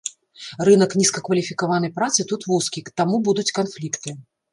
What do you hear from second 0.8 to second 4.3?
нізкакваліфікаванай працы тут вузкі, таму будуць канфлікты.